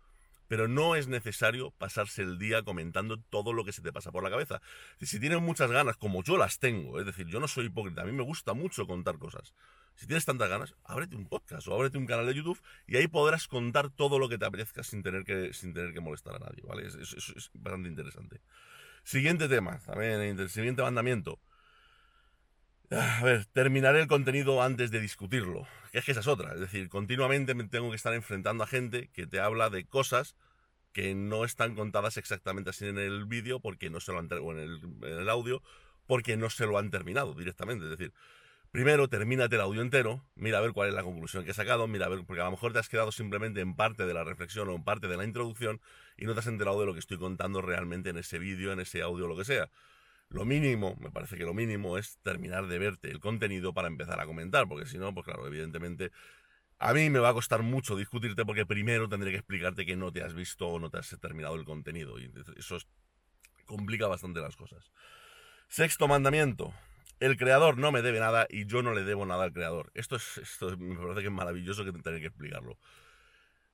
pero 0.46 0.68
no 0.68 0.94
es 0.94 1.08
necesario 1.08 1.70
pasarse 1.78 2.22
el 2.22 2.38
día 2.38 2.62
comentando 2.62 3.18
todo 3.18 3.52
lo 3.52 3.64
que 3.64 3.72
se 3.72 3.82
te 3.82 3.92
pasa 3.92 4.12
por 4.12 4.22
la 4.22 4.30
cabeza. 4.30 4.60
Si 5.00 5.18
tienes 5.18 5.40
muchas 5.40 5.70
ganas, 5.70 5.96
como 5.96 6.22
yo 6.22 6.36
las 6.36 6.58
tengo, 6.58 7.00
es 7.00 7.06
decir, 7.06 7.26
yo 7.26 7.40
no 7.40 7.48
soy 7.48 7.66
hipócrita, 7.66 8.02
a 8.02 8.04
mí 8.04 8.12
me 8.12 8.22
gusta 8.22 8.52
mucho 8.52 8.86
contar 8.86 9.18
cosas. 9.18 9.54
Si 9.96 10.06
tienes 10.06 10.24
tantas 10.24 10.48
ganas, 10.48 10.74
ábrete 10.84 11.14
un 11.14 11.26
podcast 11.26 11.68
o 11.68 11.74
ábrete 11.74 11.98
un 11.98 12.06
canal 12.06 12.26
de 12.26 12.34
YouTube 12.34 12.60
y 12.86 12.96
ahí 12.96 13.06
podrás 13.06 13.46
contar 13.46 13.90
todo 13.90 14.18
lo 14.18 14.28
que 14.28 14.38
te 14.38 14.44
apetezca 14.44 14.82
sin 14.82 15.02
tener 15.02 15.24
que, 15.24 15.52
sin 15.52 15.72
tener 15.72 15.92
que 15.92 16.00
molestar 16.00 16.34
a 16.34 16.38
nadie, 16.38 16.62
¿vale? 16.66 16.86
Eso 16.86 16.98
es, 17.00 17.50
bastante 17.54 17.88
interesante. 17.88 18.40
Siguiente 19.04 19.48
tema, 19.48 19.78
también 19.80 20.20
el 20.20 20.48
siguiente 20.50 20.82
mandamiento. 20.82 21.38
A 22.90 23.22
ver, 23.22 23.46
terminaré 23.46 24.00
el 24.00 24.08
contenido 24.08 24.62
antes 24.62 24.90
de 24.90 25.00
discutirlo. 25.00 25.66
Que 25.92 25.98
es 25.98 26.04
que 26.04 26.12
esa 26.12 26.20
es 26.20 26.26
otra. 26.26 26.54
Es 26.54 26.60
decir, 26.60 26.88
continuamente 26.88 27.54
me 27.54 27.64
tengo 27.64 27.90
que 27.90 27.96
estar 27.96 28.14
enfrentando 28.14 28.64
a 28.64 28.66
gente 28.66 29.08
que 29.12 29.26
te 29.26 29.40
habla 29.40 29.70
de 29.70 29.86
cosas 29.86 30.36
que 30.92 31.14
no 31.14 31.44
están 31.44 31.74
contadas 31.74 32.16
exactamente 32.16 32.70
así 32.70 32.86
en 32.86 32.98
el 32.98 33.24
vídeo 33.24 33.58
porque 33.60 33.90
no 33.90 34.00
se 34.00 34.12
lo 34.12 34.18
han 34.18 34.28
o 34.32 34.52
en 34.52 35.02
el 35.02 35.28
audio 35.28 35.62
porque 36.06 36.36
no 36.36 36.50
se 36.50 36.66
lo 36.66 36.78
han 36.78 36.90
terminado 36.90 37.34
directamente. 37.34 37.84
Es 37.84 37.90
decir, 37.90 38.12
primero 38.74 39.06
termínate 39.06 39.54
el 39.54 39.60
audio 39.60 39.82
entero, 39.82 40.20
mira 40.34 40.58
a 40.58 40.60
ver 40.60 40.72
cuál 40.72 40.88
es 40.88 40.94
la 40.96 41.04
conclusión 41.04 41.44
que 41.44 41.52
he 41.52 41.54
sacado, 41.54 41.86
mira 41.86 42.06
a 42.06 42.08
ver, 42.08 42.24
porque 42.26 42.40
a 42.42 42.46
lo 42.46 42.50
mejor 42.50 42.72
te 42.72 42.80
has 42.80 42.88
quedado 42.88 43.12
simplemente 43.12 43.60
en 43.60 43.76
parte 43.76 44.04
de 44.04 44.12
la 44.12 44.24
reflexión 44.24 44.68
o 44.68 44.74
en 44.74 44.82
parte 44.82 45.06
de 45.06 45.16
la 45.16 45.22
introducción 45.22 45.80
y 46.16 46.24
no 46.24 46.34
te 46.34 46.40
has 46.40 46.48
enterado 46.48 46.80
de 46.80 46.86
lo 46.86 46.92
que 46.92 46.98
estoy 46.98 47.16
contando 47.16 47.62
realmente 47.62 48.10
en 48.10 48.18
ese 48.18 48.40
vídeo, 48.40 48.72
en 48.72 48.80
ese 48.80 49.00
audio, 49.00 49.28
lo 49.28 49.36
que 49.36 49.44
sea. 49.44 49.70
Lo 50.28 50.44
mínimo, 50.44 50.96
me 51.00 51.12
parece 51.12 51.36
que 51.36 51.44
lo 51.44 51.54
mínimo 51.54 51.98
es 51.98 52.18
terminar 52.24 52.66
de 52.66 52.80
verte 52.80 53.12
el 53.12 53.20
contenido 53.20 53.72
para 53.72 53.86
empezar 53.86 54.18
a 54.18 54.26
comentar, 54.26 54.66
porque 54.66 54.86
si 54.86 54.98
no, 54.98 55.14
pues 55.14 55.24
claro, 55.24 55.46
evidentemente 55.46 56.10
a 56.80 56.92
mí 56.94 57.10
me 57.10 57.20
va 57.20 57.28
a 57.28 57.32
costar 57.32 57.62
mucho 57.62 57.94
discutirte 57.94 58.44
porque 58.44 58.66
primero 58.66 59.08
tendré 59.08 59.30
que 59.30 59.36
explicarte 59.36 59.86
que 59.86 59.94
no 59.94 60.10
te 60.10 60.24
has 60.24 60.34
visto 60.34 60.66
o 60.66 60.80
no 60.80 60.90
te 60.90 60.98
has 60.98 61.16
terminado 61.20 61.54
el 61.54 61.64
contenido 61.64 62.18
y 62.18 62.28
eso 62.56 62.78
complica 63.66 64.08
bastante 64.08 64.40
las 64.40 64.56
cosas. 64.56 64.90
Sexto 65.68 66.08
mandamiento. 66.08 66.74
El 67.24 67.38
creador 67.38 67.78
no 67.78 67.90
me 67.90 68.02
debe 68.02 68.20
nada 68.20 68.46
y 68.50 68.66
yo 68.66 68.82
no 68.82 68.92
le 68.92 69.02
debo 69.02 69.24
nada 69.24 69.44
al 69.44 69.52
creador. 69.54 69.90
Esto, 69.94 70.16
es, 70.16 70.42
me 70.76 70.94
parece 70.94 71.22
que 71.22 71.28
es 71.28 71.32
maravilloso 71.32 71.82
que 71.82 71.90
tener 71.90 72.20
que 72.20 72.26
explicarlo. 72.26 72.76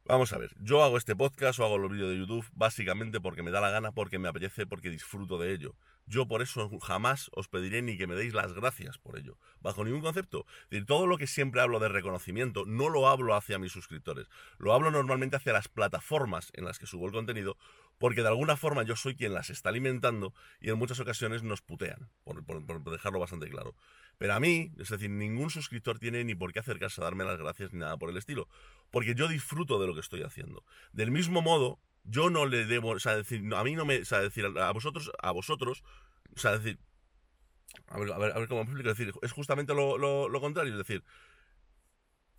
Vamos 0.05 0.33
a 0.33 0.39
ver, 0.39 0.53
yo 0.61 0.85
hago 0.85 0.97
este 0.97 1.17
podcast 1.17 1.59
o 1.59 1.65
hago 1.65 1.77
los 1.77 1.91
vídeos 1.91 2.11
de 2.11 2.19
YouTube 2.19 2.47
básicamente 2.53 3.21
porque 3.21 3.43
me 3.43 3.51
da 3.51 3.61
la 3.61 3.71
gana, 3.71 3.91
porque 3.91 4.21
me 4.21 4.29
apetece, 4.29 4.69
porque 4.69 4.89
disfruto 4.89 5.37
de 5.37 5.53
ello. 5.53 5.75
Yo 6.11 6.27
por 6.27 6.43
eso 6.43 6.69
jamás 6.81 7.31
os 7.35 7.47
pediré 7.47 7.83
ni 7.83 7.97
que 7.97 8.09
me 8.09 8.17
deis 8.17 8.35
las 8.35 8.53
gracias 8.53 8.99
por 8.99 9.17
ello, 9.17 9.39
bajo 9.61 9.85
ningún 9.85 10.01
concepto. 10.01 10.45
decir, 10.69 10.85
todo 10.85 11.07
lo 11.07 11.17
que 11.19 11.29
siempre 11.29 11.61
hablo 11.61 11.79
de 11.79 11.89
reconocimiento 11.89 12.65
no 12.67 12.89
lo 12.89 13.09
hablo 13.09 13.37
hacia 13.37 13.61
mis 13.61 13.71
suscriptores, 13.71 14.27
lo 14.59 14.73
hablo 14.73 14.91
normalmente 14.91 15.37
hacia 15.37 15.53
las 15.53 15.69
plataformas 15.69 16.51
en 16.55 16.65
las 16.65 16.81
que 16.81 16.87
subo 16.87 17.07
el 17.07 17.13
contenido, 17.13 17.57
porque 17.97 18.23
de 18.23 18.27
alguna 18.29 18.57
forma 18.57 18.83
yo 18.83 18.97
soy 18.97 19.15
quien 19.15 19.35
las 19.35 19.51
está 19.51 19.69
alimentando 19.69 20.35
y 20.61 20.71
en 20.71 20.79
muchas 20.79 20.99
ocasiones 20.99 21.45
nos 21.45 21.63
putean, 21.63 22.11
por, 22.25 22.45
por 22.45 22.91
dejarlo 22.91 23.21
bastante 23.21 23.49
claro. 23.49 23.77
Pero 24.19 24.35
a 24.35 24.41
mí, 24.41 24.73
es 24.81 24.89
decir, 24.89 25.11
ningún 25.11 25.51
suscriptor 25.51 26.01
tiene 26.01 26.25
ni 26.25 26.35
por 26.35 26.53
qué 26.53 26.59
acercarse 26.59 27.01
a 27.01 27.05
darme 27.05 27.23
las 27.23 27.39
gracias 27.39 27.73
ni 27.73 27.79
nada 27.79 27.97
por 27.99 28.11
el 28.11 28.17
estilo, 28.17 28.49
porque 28.91 29.15
yo 29.15 29.29
disfruto 29.29 29.81
de 29.81 29.87
lo 29.87 29.95
que 29.95 30.01
estoy 30.01 30.25
haciendo. 30.25 30.65
Del 30.93 31.13
mismo 31.13 31.41
modo, 31.41 31.79
yo 32.05 32.31
no 32.31 32.47
le 32.47 32.65
debo, 32.65 32.91
o 32.91 32.99
sea, 32.99 33.17
decir, 33.17 33.43
a 33.55 33.65
mí 33.65 33.75
no 33.75 33.85
me, 33.85 33.99
o 33.99 34.05
sea, 34.05 34.21
decir, 34.21 34.45
a 34.45 34.73
vosotros, 34.73 35.11
a 35.21 35.31
vosotros, 35.31 35.83
o 36.35 36.39
sea, 36.39 36.59
decir, 36.59 36.79
a 37.89 37.99
ver, 37.99 38.13
a 38.13 38.19
ver, 38.19 38.33
a 38.33 38.39
ver 38.39 38.49
cómo 38.49 38.65
me 38.65 38.71
explico, 38.71 38.91
es 38.91 38.99
decir, 38.99 39.15
es 39.23 39.33
justamente 39.33 39.75
lo, 39.75 40.41
contrario, 40.41 40.73
es 40.73 40.79
decir, 40.79 41.05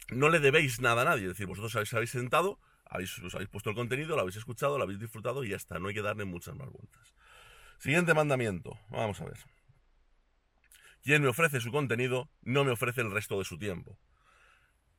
no 0.10 0.30
le 0.30 0.40
debéis 0.40 0.82
nada 0.82 1.04
a 1.04 1.06
nadie, 1.06 1.24
es 1.24 1.30
decir, 1.30 1.48
vosotros 1.48 1.94
habéis, 1.94 2.12
sentado, 2.12 2.60
habéis, 2.86 3.18
habéis 3.34 3.50
puesto 3.50 3.70
el 3.70 3.76
contenido, 3.76 4.16
lo 4.16 4.22
habéis 4.22 4.38
escuchado, 4.38 4.78
lo 4.78 4.84
habéis 4.84 5.00
disfrutado 5.00 5.44
y 5.44 5.50
ya 5.50 5.56
está, 5.56 5.80
no 5.80 5.88
hay 5.88 5.94
que 5.94 6.02
darle 6.02 6.26
muchas 6.26 6.56
más 6.56 6.70
vueltas. 6.70 7.14
Siguiente 7.78 8.14
mandamiento, 8.14 8.78
vamos 8.90 9.22
a 9.22 9.26
ver. 9.26 9.38
Quien 11.04 11.24
me 11.24 11.30
ofrece 11.30 11.60
su 11.60 11.72
contenido 11.72 12.30
no 12.42 12.64
me 12.64 12.72
ofrece 12.72 13.02
el 13.02 13.12
resto 13.12 13.40
de 13.40 13.46
su 13.46 13.58
tiempo. 13.58 13.98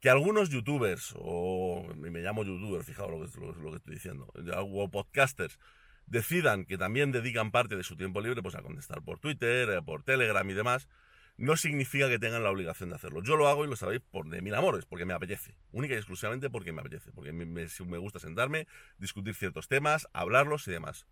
Que 0.03 0.11
algunos 0.11 0.51
youtubers, 0.51 1.15
o 1.17 1.87
me 1.97 2.23
llamo 2.23 2.43
youtuber, 2.43 2.83
fijaos 2.83 3.09
lo 3.09 3.21
que, 3.21 3.63
lo, 3.63 3.71
que 3.71 3.77
estoy 3.77 3.95
diciendo, 3.95 4.27
o 4.35 4.91
podcasters, 4.91 5.61
decidan 6.07 6.65
que 6.65 6.77
también 6.77 7.13
dedican 7.13 7.53
parte 7.53 7.77
de 7.77 7.85
su 7.85 7.97
tiempo 7.97 8.21
libre 8.21 8.43
pues, 8.43 8.57
a 8.57 8.63
contestar 8.63 9.01
por 9.03 9.21
Twitter, 9.21 9.71
eh, 9.71 9.81
por 9.81 10.03
Telegram 10.03 10.51
y 10.51 10.55
demás, 10.55 10.89
no 11.37 11.57
significa 11.57 12.09
que 12.09 12.19
tengan 12.19 12.43
la 12.43 12.51
obligación 12.51 12.89
de 12.89 12.97
hacerlo. 12.97 13.23
Yo 13.23 13.37
lo 13.37 13.47
hago 13.47 13.65
y 13.65 13.69
lo 13.69 13.77
sabéis 13.77 14.01
por 14.11 14.29
de 14.29 14.43
mil 14.43 14.57
amores, 14.57 14.87
porque 14.87 15.05
me 15.05 15.15
apetece. 15.15 15.55
Única 15.71 15.95
y 15.95 15.99
exclusivamente 15.99 16.51
porque 16.51 16.73
me 16.73 16.81
apetece. 16.81 17.13
Porque 17.13 17.33
me, 17.33 17.47
me 17.47 17.99
gusta 17.99 18.19
sentarme, 18.19 18.67
discutir 18.99 19.37
ciertos 19.37 19.69
temas, 19.69 20.09
hablarlos 20.13 20.67
y 20.67 20.73
demás. 20.73 21.07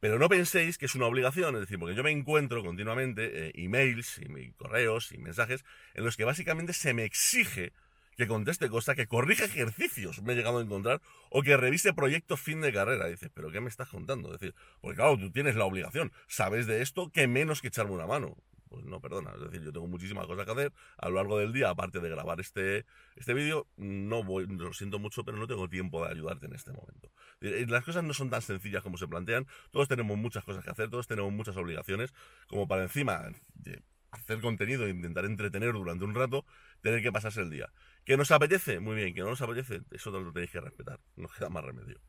Pero 0.00 0.18
no 0.18 0.28
penséis 0.28 0.76
que 0.76 0.86
es 0.86 0.96
una 0.96 1.06
obligación, 1.06 1.54
es 1.54 1.60
decir, 1.60 1.78
porque 1.78 1.94
yo 1.94 2.02
me 2.02 2.10
encuentro 2.10 2.64
continuamente 2.64 3.46
eh, 3.46 3.52
emails 3.54 4.18
y 4.18 4.50
correos 4.54 5.12
y 5.12 5.18
mensajes 5.18 5.64
en 5.94 6.04
los 6.04 6.16
que 6.16 6.24
básicamente 6.24 6.72
se 6.72 6.94
me 6.94 7.04
exige 7.04 7.72
que 8.18 8.26
conteste 8.26 8.68
cosas, 8.68 8.96
que 8.96 9.06
corrija 9.06 9.44
ejercicios, 9.44 10.20
me 10.22 10.32
he 10.32 10.36
llegado 10.36 10.58
a 10.58 10.62
encontrar, 10.62 11.00
o 11.30 11.42
que 11.42 11.56
revise 11.56 11.94
proyectos 11.94 12.40
fin 12.40 12.60
de 12.60 12.72
carrera. 12.72 13.06
dices, 13.06 13.30
¿pero 13.32 13.52
qué 13.52 13.60
me 13.60 13.68
estás 13.68 13.88
contando? 13.88 14.34
Es 14.34 14.40
decir, 14.40 14.56
porque 14.80 14.96
claro, 14.96 15.16
tú 15.16 15.30
tienes 15.30 15.54
la 15.54 15.64
obligación, 15.64 16.12
sabes 16.26 16.66
de 16.66 16.82
esto, 16.82 17.10
que 17.12 17.28
menos 17.28 17.62
que 17.62 17.68
echarme 17.68 17.92
una 17.92 18.08
mano. 18.08 18.36
Pues 18.68 18.84
no, 18.84 19.00
perdona, 19.00 19.30
es 19.34 19.40
decir, 19.40 19.62
yo 19.62 19.72
tengo 19.72 19.86
muchísimas 19.86 20.26
cosas 20.26 20.44
que 20.44 20.50
hacer 20.50 20.72
a 20.98 21.08
lo 21.08 21.14
largo 21.14 21.38
del 21.38 21.52
día, 21.52 21.70
aparte 21.70 22.00
de 22.00 22.10
grabar 22.10 22.40
este, 22.40 22.84
este 23.14 23.32
vídeo, 23.34 23.68
no 23.76 24.24
voy, 24.24 24.46
lo 24.48 24.74
siento 24.74 24.98
mucho, 24.98 25.24
pero 25.24 25.38
no 25.38 25.46
tengo 25.46 25.68
tiempo 25.68 26.04
de 26.04 26.10
ayudarte 26.10 26.46
en 26.46 26.54
este 26.54 26.72
momento. 26.72 27.10
Las 27.40 27.84
cosas 27.84 28.02
no 28.02 28.12
son 28.12 28.30
tan 28.30 28.42
sencillas 28.42 28.82
como 28.82 28.98
se 28.98 29.06
plantean, 29.06 29.46
todos 29.70 29.86
tenemos 29.86 30.18
muchas 30.18 30.44
cosas 30.44 30.64
que 30.64 30.70
hacer, 30.70 30.90
todos 30.90 31.06
tenemos 31.06 31.32
muchas 31.32 31.56
obligaciones, 31.56 32.12
como 32.48 32.66
para 32.66 32.82
encima 32.82 33.30
de 33.54 33.80
hacer 34.10 34.40
contenido 34.40 34.86
e 34.86 34.90
intentar 34.90 35.24
entretener 35.24 35.72
durante 35.72 36.04
un 36.04 36.14
rato, 36.14 36.44
tener 36.82 37.02
que 37.02 37.12
pasarse 37.12 37.40
el 37.40 37.50
día. 37.50 37.70
¿Que 38.08 38.16
nos 38.16 38.30
apetece? 38.30 38.80
Muy 38.80 38.96
bien, 38.96 39.12
que 39.12 39.20
no 39.20 39.28
nos 39.28 39.42
apetece, 39.42 39.82
eso 39.90 40.10
lo 40.10 40.32
tenéis 40.32 40.50
que 40.50 40.62
respetar, 40.62 40.98
no 41.16 41.28
queda 41.28 41.50
más 41.50 41.62
remedio. 41.62 42.00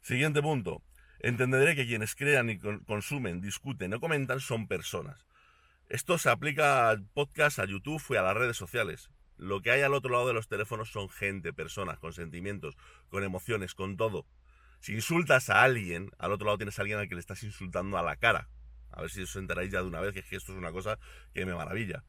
Siguiente 0.00 0.40
punto. 0.40 0.84
Entenderé 1.18 1.74
que 1.74 1.84
quienes 1.84 2.14
crean 2.14 2.48
y 2.48 2.60
consumen, 2.60 3.40
discuten 3.40 3.92
o 3.92 3.98
comentan 3.98 4.38
son 4.38 4.68
personas. 4.68 5.26
Esto 5.88 6.16
se 6.16 6.30
aplica 6.30 6.88
al 6.88 7.02
podcast, 7.02 7.58
a 7.58 7.64
YouTube 7.64 8.00
y 8.10 8.16
a 8.18 8.22
las 8.22 8.36
redes 8.36 8.56
sociales. 8.56 9.10
Lo 9.36 9.62
que 9.62 9.72
hay 9.72 9.82
al 9.82 9.94
otro 9.94 10.12
lado 10.12 10.28
de 10.28 10.32
los 10.32 10.46
teléfonos 10.46 10.92
son 10.92 11.08
gente, 11.08 11.52
personas, 11.52 11.98
con 11.98 12.12
sentimientos, 12.12 12.76
con 13.08 13.24
emociones, 13.24 13.74
con 13.74 13.96
todo. 13.96 14.28
Si 14.78 14.92
insultas 14.92 15.50
a 15.50 15.64
alguien, 15.64 16.12
al 16.18 16.30
otro 16.30 16.46
lado 16.46 16.58
tienes 16.58 16.78
a 16.78 16.82
alguien 16.82 17.00
al 17.00 17.08
que 17.08 17.16
le 17.16 17.20
estás 17.20 17.42
insultando 17.42 17.98
a 17.98 18.02
la 18.04 18.14
cara. 18.14 18.48
A 18.92 19.00
ver 19.00 19.10
si 19.10 19.22
os 19.22 19.34
enteráis 19.34 19.72
ya 19.72 19.80
de 19.80 19.88
una 19.88 19.98
vez, 19.98 20.14
que, 20.14 20.22
que 20.22 20.36
esto 20.36 20.52
es 20.52 20.58
una 20.58 20.70
cosa 20.70 21.00
que 21.34 21.44
me 21.44 21.52
maravilla. 21.52 22.04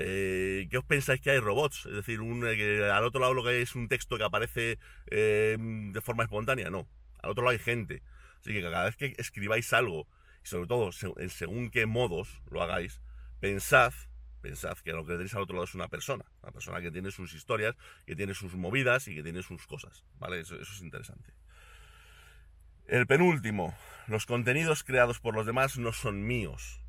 Eh, 0.00 0.68
¿Qué 0.70 0.78
os 0.78 0.84
pensáis 0.84 1.20
que 1.20 1.30
hay 1.30 1.40
robots? 1.40 1.86
Es 1.86 1.92
decir, 1.92 2.20
un, 2.20 2.46
eh, 2.46 2.88
al 2.88 3.04
otro 3.04 3.20
lado 3.20 3.34
lo 3.34 3.42
que 3.42 3.60
es 3.60 3.74
un 3.74 3.88
texto 3.88 4.16
que 4.16 4.22
aparece 4.22 4.78
eh, 5.10 5.56
de 5.58 6.00
forma 6.00 6.22
espontánea. 6.22 6.70
No, 6.70 6.88
al 7.20 7.30
otro 7.30 7.42
lado 7.42 7.52
hay 7.52 7.58
gente. 7.58 8.02
Así 8.40 8.52
que 8.52 8.62
cada 8.62 8.84
vez 8.84 8.96
que 8.96 9.14
escribáis 9.18 9.72
algo, 9.72 10.06
y 10.44 10.46
sobre 10.46 10.68
todo 10.68 10.92
según 10.92 11.70
qué 11.70 11.86
modos 11.86 12.40
lo 12.48 12.62
hagáis, 12.62 13.00
pensad, 13.40 13.92
pensad 14.40 14.78
que 14.78 14.92
lo 14.92 15.04
que 15.04 15.14
tenéis 15.14 15.34
al 15.34 15.42
otro 15.42 15.56
lado 15.56 15.64
es 15.64 15.74
una 15.74 15.88
persona. 15.88 16.24
Una 16.44 16.52
persona 16.52 16.80
que 16.80 16.92
tiene 16.92 17.10
sus 17.10 17.34
historias, 17.34 17.74
que 18.06 18.14
tiene 18.14 18.34
sus 18.34 18.54
movidas 18.54 19.08
y 19.08 19.16
que 19.16 19.24
tiene 19.24 19.42
sus 19.42 19.66
cosas. 19.66 20.04
¿Vale? 20.20 20.38
Eso 20.40 20.54
es 20.54 20.80
interesante. 20.80 21.32
El 22.86 23.08
penúltimo, 23.08 23.76
los 24.06 24.26
contenidos 24.26 24.84
creados 24.84 25.18
por 25.18 25.34
los 25.34 25.44
demás 25.44 25.76
no 25.76 25.92
son 25.92 26.24
míos. 26.24 26.80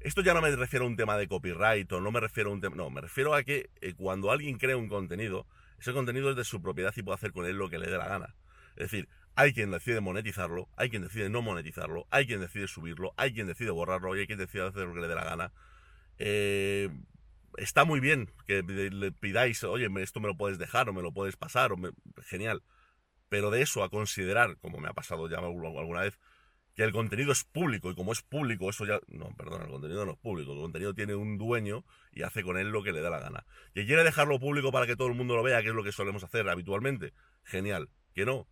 Esto 0.00 0.22
ya 0.22 0.34
no 0.34 0.42
me 0.42 0.50
refiero 0.54 0.84
a 0.84 0.88
un 0.88 0.96
tema 0.96 1.16
de 1.16 1.28
copyright 1.28 1.90
o 1.92 2.00
no 2.00 2.10
me 2.10 2.20
refiero 2.20 2.50
a 2.50 2.52
un 2.52 2.60
tema. 2.60 2.76
No, 2.76 2.90
me 2.90 3.00
refiero 3.00 3.34
a 3.34 3.42
que 3.44 3.70
eh, 3.80 3.94
cuando 3.94 4.30
alguien 4.30 4.58
crea 4.58 4.76
un 4.76 4.88
contenido, 4.88 5.46
ese 5.78 5.92
contenido 5.92 6.30
es 6.30 6.36
de 6.36 6.44
su 6.44 6.60
propiedad 6.60 6.92
y 6.96 7.02
puede 7.02 7.16
hacer 7.16 7.32
con 7.32 7.46
él 7.46 7.56
lo 7.56 7.70
que 7.70 7.78
le 7.78 7.88
dé 7.88 7.96
la 7.96 8.08
gana. 8.08 8.34
Es 8.76 8.90
decir, 8.90 9.08
hay 9.34 9.52
quien 9.52 9.70
decide 9.70 10.00
monetizarlo, 10.00 10.68
hay 10.76 10.90
quien 10.90 11.02
decide 11.02 11.28
no 11.30 11.40
monetizarlo, 11.42 12.06
hay 12.10 12.26
quien 12.26 12.40
decide 12.40 12.66
subirlo, 12.68 13.14
hay 13.16 13.32
quien 13.32 13.46
decide 13.46 13.70
borrarlo 13.70 14.14
y 14.16 14.20
hay 14.20 14.26
quien 14.26 14.38
decide 14.38 14.66
hacer 14.66 14.86
lo 14.86 14.94
que 14.94 15.00
le 15.00 15.08
dé 15.08 15.14
la 15.14 15.24
gana. 15.24 15.52
Eh, 16.18 16.90
está 17.56 17.84
muy 17.84 18.00
bien 18.00 18.30
que 18.46 18.62
le 18.62 19.12
pidáis, 19.12 19.62
oye, 19.64 19.88
esto 20.00 20.20
me 20.20 20.28
lo 20.28 20.36
puedes 20.36 20.58
dejar 20.58 20.88
o 20.88 20.92
me 20.92 21.02
lo 21.02 21.12
puedes 21.12 21.36
pasar, 21.36 21.72
o 21.72 21.76
genial. 22.22 22.62
Pero 23.28 23.50
de 23.50 23.62
eso 23.62 23.82
a 23.82 23.90
considerar, 23.90 24.58
como 24.58 24.78
me 24.78 24.88
ha 24.88 24.92
pasado 24.92 25.28
ya 25.28 25.38
alguna 25.38 26.00
vez, 26.00 26.18
que 26.74 26.84
el 26.84 26.92
contenido 26.92 27.32
es 27.32 27.44
público 27.44 27.90
y 27.90 27.94
como 27.94 28.12
es 28.12 28.22
público, 28.22 28.70
eso 28.70 28.86
ya... 28.86 29.00
No, 29.08 29.34
perdón, 29.36 29.62
el 29.62 29.68
contenido 29.68 30.06
no 30.06 30.12
es 30.12 30.18
público, 30.18 30.52
el 30.52 30.60
contenido 30.60 30.94
tiene 30.94 31.14
un 31.14 31.36
dueño 31.36 31.84
y 32.12 32.22
hace 32.22 32.42
con 32.42 32.56
él 32.56 32.70
lo 32.70 32.82
que 32.82 32.92
le 32.92 33.00
da 33.00 33.10
la 33.10 33.20
gana. 33.20 33.44
Que 33.74 33.84
quiere 33.84 34.04
dejarlo 34.04 34.40
público 34.40 34.72
para 34.72 34.86
que 34.86 34.96
todo 34.96 35.08
el 35.08 35.14
mundo 35.14 35.36
lo 35.36 35.42
vea, 35.42 35.62
que 35.62 35.68
es 35.68 35.74
lo 35.74 35.84
que 35.84 35.92
solemos 35.92 36.24
hacer 36.24 36.48
habitualmente, 36.48 37.12
genial. 37.44 37.90
Que 38.14 38.24
no, 38.24 38.48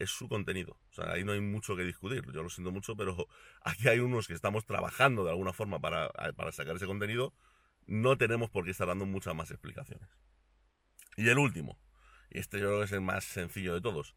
es 0.00 0.10
su 0.10 0.28
contenido. 0.28 0.78
O 0.90 0.94
sea, 0.94 1.12
ahí 1.12 1.22
no 1.22 1.32
hay 1.32 1.40
mucho 1.40 1.76
que 1.76 1.84
discutir. 1.84 2.24
Yo 2.32 2.42
lo 2.42 2.50
siento 2.50 2.72
mucho, 2.72 2.96
pero 2.96 3.28
aquí 3.62 3.88
hay 3.88 4.00
unos 4.00 4.26
que 4.26 4.34
estamos 4.34 4.66
trabajando 4.66 5.24
de 5.24 5.30
alguna 5.30 5.52
forma 5.52 5.78
para, 5.78 6.08
para 6.34 6.50
sacar 6.50 6.74
ese 6.74 6.86
contenido. 6.86 7.32
No 7.86 8.18
tenemos 8.18 8.50
por 8.50 8.64
qué 8.64 8.72
estar 8.72 8.88
dando 8.88 9.06
muchas 9.06 9.34
más 9.34 9.50
explicaciones. 9.50 10.08
Y 11.16 11.28
el 11.28 11.38
último, 11.38 11.78
y 12.30 12.38
este 12.38 12.58
yo 12.58 12.66
creo 12.66 12.78
que 12.80 12.84
es 12.86 12.92
el 12.92 13.00
más 13.00 13.24
sencillo 13.24 13.74
de 13.74 13.80
todos 13.80 14.16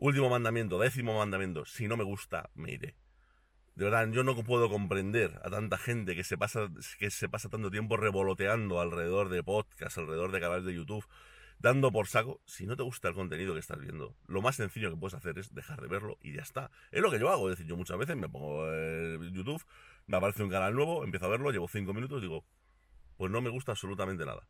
Último 0.00 0.30
mandamiento, 0.30 0.78
décimo 0.78 1.18
mandamiento, 1.18 1.66
si 1.66 1.86
no 1.86 1.98
me 1.98 2.04
gusta, 2.04 2.48
me 2.54 2.72
iré. 2.72 2.96
De 3.74 3.84
verdad, 3.84 4.10
yo 4.10 4.24
no 4.24 4.34
puedo 4.42 4.70
comprender 4.70 5.38
a 5.44 5.50
tanta 5.50 5.76
gente 5.76 6.16
que 6.16 6.24
se 6.24 6.38
pasa, 6.38 6.70
que 6.98 7.10
se 7.10 7.28
pasa 7.28 7.50
tanto 7.50 7.70
tiempo 7.70 7.98
revoloteando 7.98 8.80
alrededor 8.80 9.28
de 9.28 9.42
podcasts, 9.42 9.98
alrededor 9.98 10.32
de 10.32 10.40
canales 10.40 10.64
de 10.64 10.72
YouTube, 10.72 11.06
dando 11.58 11.92
por 11.92 12.06
saco. 12.06 12.40
Si 12.46 12.66
no 12.66 12.78
te 12.78 12.82
gusta 12.82 13.08
el 13.08 13.14
contenido 13.14 13.52
que 13.52 13.60
estás 13.60 13.78
viendo, 13.78 14.16
lo 14.26 14.40
más 14.40 14.56
sencillo 14.56 14.90
que 14.90 14.96
puedes 14.96 15.12
hacer 15.12 15.38
es 15.38 15.54
dejar 15.54 15.82
de 15.82 15.88
verlo 15.88 16.16
y 16.22 16.32
ya 16.32 16.40
está. 16.40 16.70
Es 16.90 17.02
lo 17.02 17.10
que 17.10 17.18
yo 17.18 17.28
hago. 17.28 17.50
Es 17.50 17.58
decir, 17.58 17.68
yo 17.68 17.76
muchas 17.76 17.98
veces 17.98 18.16
me 18.16 18.30
pongo 18.30 18.72
en 18.72 19.34
YouTube, 19.34 19.62
me 20.06 20.16
aparece 20.16 20.42
un 20.42 20.48
canal 20.48 20.74
nuevo, 20.74 21.04
empiezo 21.04 21.26
a 21.26 21.28
verlo, 21.28 21.50
llevo 21.50 21.68
cinco 21.68 21.92
minutos 21.92 22.20
y 22.20 22.22
digo, 22.22 22.46
pues 23.18 23.30
no 23.30 23.42
me 23.42 23.50
gusta 23.50 23.72
absolutamente 23.72 24.24
nada. 24.24 24.48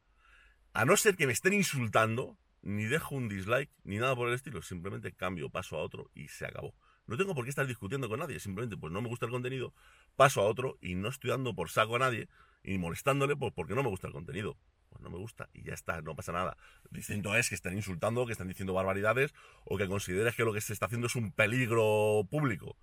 A 0.74 0.84
no 0.84 0.96
ser 0.96 1.16
que 1.16 1.26
me 1.26 1.32
estén 1.32 1.54
insultando, 1.54 2.38
ni 2.62 2.84
dejo 2.84 3.14
un 3.14 3.28
dislike, 3.28 3.70
ni 3.84 3.98
nada 3.98 4.14
por 4.14 4.28
el 4.28 4.34
estilo, 4.34 4.62
simplemente 4.62 5.12
cambio, 5.12 5.50
paso 5.50 5.76
a 5.76 5.82
otro 5.82 6.10
y 6.14 6.28
se 6.28 6.46
acabó. 6.46 6.74
No 7.06 7.16
tengo 7.16 7.34
por 7.34 7.44
qué 7.44 7.50
estar 7.50 7.66
discutiendo 7.66 8.08
con 8.08 8.20
nadie, 8.20 8.38
simplemente 8.38 8.76
pues 8.76 8.92
no 8.92 9.02
me 9.02 9.08
gusta 9.08 9.26
el 9.26 9.32
contenido, 9.32 9.74
paso 10.16 10.42
a 10.42 10.44
otro 10.44 10.78
y 10.80 10.94
no 10.94 11.08
estoy 11.08 11.30
dando 11.30 11.54
por 11.54 11.70
saco 11.70 11.96
a 11.96 11.98
nadie 11.98 12.28
y 12.62 12.78
molestándole 12.78 13.36
pues, 13.36 13.52
porque 13.52 13.74
no 13.74 13.82
me 13.82 13.88
gusta 13.88 14.06
el 14.06 14.12
contenido. 14.12 14.56
Pues 14.90 15.02
no 15.02 15.10
me 15.10 15.18
gusta 15.18 15.48
y 15.52 15.62
ya 15.62 15.72
está, 15.72 16.02
no 16.02 16.16
pasa 16.16 16.32
nada. 16.32 16.56
Distinto 16.90 17.34
es 17.36 17.48
que 17.48 17.54
estén 17.54 17.76
insultando, 17.76 18.26
que 18.26 18.32
estén 18.32 18.48
diciendo 18.48 18.74
barbaridades 18.74 19.32
o 19.64 19.78
que 19.78 19.86
consideres 19.86 20.34
que 20.34 20.44
lo 20.44 20.52
que 20.52 20.60
se 20.60 20.72
está 20.72 20.86
haciendo 20.86 21.06
es 21.06 21.14
un 21.14 21.30
peligro 21.30 22.26
público. 22.28 22.76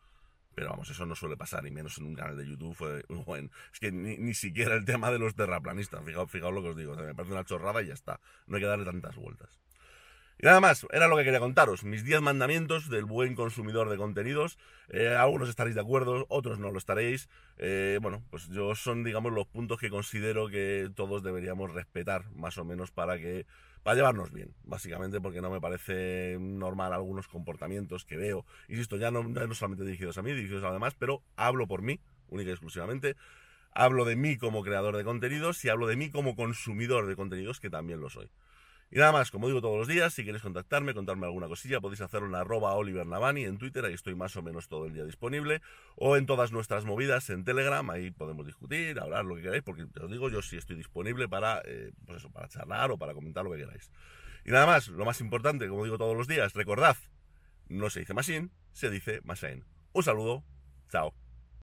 Pero 0.57 0.72
vamos, 0.72 0.89
eso 0.89 1.05
no 1.05 1.13
suele 1.13 1.38
pasar, 1.38 1.67
y 1.67 1.72
menos 1.72 2.00
en 2.00 2.05
un 2.05 2.15
canal 2.15 2.36
de 2.36 2.48
YouTube. 2.48 3.05
es 3.74 3.79
que 3.79 3.91
ni, 3.91 4.34
siquiera 4.34 4.74
el 4.74 4.86
tema 4.86 5.12
de 5.12 5.19
los 5.19 5.36
terraplanistas, 5.36 6.03
fijaos, 6.03 6.31
fijaos 6.31 6.51
lo 6.51 6.63
que 6.63 6.69
os 6.69 6.75
digo, 6.75 6.96
me 6.96 7.13
parece 7.13 7.34
una 7.34 7.46
chorrada 7.46 7.84
y 7.84 7.88
ya 7.88 7.93
está. 7.93 8.19
No 8.48 8.55
hay 8.55 8.63
que 8.63 8.67
darle 8.67 8.84
tantas 8.84 9.15
vueltas. 9.17 9.60
Y 10.39 10.46
nada 10.46 10.60
más, 10.60 10.86
era 10.91 11.08
lo 11.08 11.17
que 11.17 11.24
quería 11.24 11.39
contaros, 11.39 11.84
mis 11.84 12.03
10 12.03 12.22
mandamientos 12.22 12.89
del 12.89 13.06
buen 13.06 13.34
consumidor 13.34 13.89
de 13.89 13.98
contenidos. 13.98 14.60
Eh, 14.89 15.08
algunos 15.08 15.50
estaréis 15.50 15.74
de 15.74 15.82
acuerdo, 15.82 16.27
otros 16.29 16.60
no 16.60 16.72
lo 16.72 16.77
estaréis. 16.77 17.27
Eh, 17.58 17.98
bueno, 18.03 18.24
pues 18.29 18.48
yo 18.50 18.75
son, 18.75 19.03
digamos, 19.03 19.34
los 19.34 19.48
puntos 19.48 19.79
que 19.79 19.89
considero 19.89 20.48
que 20.48 20.91
todos 20.96 21.24
deberíamos 21.24 21.74
respetar, 21.74 22.29
más 22.36 22.60
o 22.60 22.65
menos, 22.65 22.91
para 22.91 23.17
que 23.17 23.48
para 23.82 23.96
llevarnos 23.96 24.32
bien, 24.32 24.53
básicamente, 24.63 25.22
porque 25.22 25.41
no 25.41 25.50
me 25.50 25.62
parece 25.62 26.38
normal 26.39 26.94
algunos 26.94 27.27
comportamientos 27.27 28.06
que 28.06 28.17
veo. 28.17 28.46
Insisto, 28.67 28.98
ya 28.98 29.10
no, 29.12 29.24
no 29.24 29.53
solamente 29.56 29.86
dirigidos 29.86 30.17
a 30.17 30.22
mí, 30.22 30.34
dirigidos 30.34 30.62
a 30.63 30.67
los 30.67 30.75
demás, 30.75 30.94
pero 31.00 31.24
hablo 31.36 31.67
por 31.67 31.82
mí, 31.82 32.00
única 32.27 32.50
y 32.50 32.53
exclusivamente. 32.53 33.15
Hablo 33.72 34.06
de 34.06 34.15
mí 34.15 34.38
como 34.38 34.62
creador 34.62 34.98
de 34.98 35.03
contenidos 35.03 35.63
y 35.65 35.70
hablo 35.70 35.88
de 35.88 35.96
mí 35.96 36.12
como 36.12 36.36
consumidor 36.36 37.08
de 37.08 37.15
contenidos, 37.15 37.60
que 37.60 37.70
también 37.70 38.01
lo 38.01 38.10
soy. 38.10 38.29
Y 38.89 39.00
nada 39.00 39.12
más, 39.12 39.32
como 39.32 39.48
digo 39.48 39.60
todos 39.60 39.77
los 39.77 39.88
días, 39.88 40.13
si 40.13 40.24
queréis 40.24 40.41
contactarme, 40.41 40.94
contarme 40.94 41.25
alguna 41.25 41.48
cosilla, 41.48 41.82
podéis 41.82 42.00
hacerlo 42.00 42.27
en 42.27 42.36
arroba 42.36 42.74
Oliver 42.75 43.06
Navani 43.06 43.44
en 43.44 43.58
Twitter, 43.58 43.84
ahí 43.84 43.94
estoy 43.94 44.15
más 44.15 44.36
o 44.38 44.41
menos 44.41 44.70
todo 44.70 44.86
el 44.86 44.94
día 44.94 45.03
disponible, 45.03 45.62
o 45.96 46.15
en 46.15 46.25
todas 46.25 46.53
nuestras 46.53 46.86
movidas 46.86 47.29
en 47.29 47.44
Telegram, 47.44 47.89
ahí 47.89 48.12
podemos 48.12 48.46
discutir, 48.46 48.98
hablar 49.00 49.25
lo 49.25 49.36
que 49.36 49.41
queráis, 49.41 49.63
porque 49.63 49.84
os 49.84 50.10
digo, 50.10 50.29
yo 50.29 50.41
sí 50.41 50.56
estoy 50.56 50.77
disponible 50.77 51.27
para, 51.27 51.62
eh, 51.65 51.91
pues 52.06 52.20
eso, 52.20 52.32
para 52.32 52.48
charlar 52.48 52.91
o 52.91 52.98
para 52.98 53.13
comentar 53.13 53.44
lo 53.44 53.51
que 53.51 53.58
queráis. 53.58 53.91
Y 54.46 54.51
nada 54.51 54.65
más, 54.65 54.88
lo 54.88 55.03
más 55.03 55.20
importante, 55.20 55.67
como 55.67 55.84
digo 55.84 55.98
todos 55.98 56.15
los 56.15 56.29
días, 56.29 56.53
recordad, 56.53 56.96
no 57.67 57.89
se 57.89 58.00
dice 58.00 58.13
Masin, 58.13 58.51
se 58.72 58.89
dice 58.89 59.20
Masain. 59.25 59.65
Un 59.91 60.03
saludo, 60.03 60.46
chao. 60.89 61.26